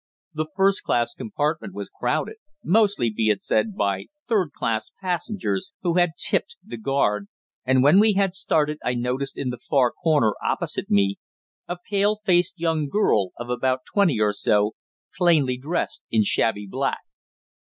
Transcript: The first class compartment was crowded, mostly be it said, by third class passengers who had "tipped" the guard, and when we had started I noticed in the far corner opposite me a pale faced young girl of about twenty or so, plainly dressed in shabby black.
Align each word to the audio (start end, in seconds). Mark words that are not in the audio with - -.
The 0.33 0.49
first 0.55 0.81
class 0.81 1.13
compartment 1.13 1.75
was 1.75 1.91
crowded, 1.91 2.37
mostly 2.63 3.11
be 3.11 3.29
it 3.29 3.39
said, 3.39 3.75
by 3.75 4.07
third 4.27 4.51
class 4.51 4.89
passengers 4.99 5.73
who 5.83 5.93
had 5.97 6.13
"tipped" 6.17 6.55
the 6.65 6.77
guard, 6.79 7.27
and 7.65 7.83
when 7.83 7.99
we 7.99 8.13
had 8.13 8.33
started 8.33 8.79
I 8.83 8.95
noticed 8.95 9.37
in 9.37 9.51
the 9.51 9.59
far 9.59 9.91
corner 9.91 10.33
opposite 10.43 10.89
me 10.89 11.19
a 11.67 11.77
pale 11.87 12.19
faced 12.25 12.57
young 12.57 12.89
girl 12.89 13.29
of 13.37 13.51
about 13.51 13.81
twenty 13.85 14.19
or 14.19 14.33
so, 14.33 14.71
plainly 15.15 15.55
dressed 15.55 16.01
in 16.09 16.23
shabby 16.23 16.65
black. 16.67 17.01